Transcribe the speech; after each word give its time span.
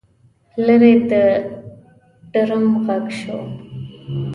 لرې 0.65 0.93
د 1.09 1.11
ډرم 2.31 2.65
غږ 2.85 3.05
شو. 3.19 3.39